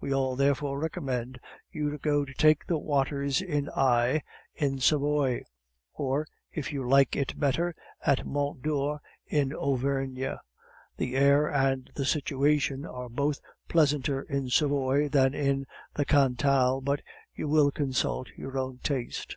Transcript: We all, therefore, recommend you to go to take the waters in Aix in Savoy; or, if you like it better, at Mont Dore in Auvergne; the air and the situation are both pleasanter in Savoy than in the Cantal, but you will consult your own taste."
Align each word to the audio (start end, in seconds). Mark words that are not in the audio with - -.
We 0.00 0.14
all, 0.14 0.34
therefore, 0.34 0.78
recommend 0.80 1.38
you 1.70 1.90
to 1.90 1.98
go 1.98 2.24
to 2.24 2.32
take 2.32 2.66
the 2.66 2.78
waters 2.78 3.42
in 3.42 3.68
Aix 3.76 4.24
in 4.54 4.78
Savoy; 4.78 5.42
or, 5.92 6.26
if 6.50 6.72
you 6.72 6.88
like 6.88 7.14
it 7.16 7.38
better, 7.38 7.74
at 8.00 8.24
Mont 8.26 8.62
Dore 8.62 9.00
in 9.26 9.52
Auvergne; 9.52 10.38
the 10.96 11.16
air 11.16 11.46
and 11.50 11.90
the 11.96 12.06
situation 12.06 12.86
are 12.86 13.10
both 13.10 13.42
pleasanter 13.68 14.22
in 14.22 14.48
Savoy 14.48 15.10
than 15.10 15.34
in 15.34 15.66
the 15.92 16.06
Cantal, 16.06 16.80
but 16.80 17.02
you 17.34 17.46
will 17.46 17.70
consult 17.70 18.28
your 18.38 18.56
own 18.56 18.78
taste." 18.82 19.36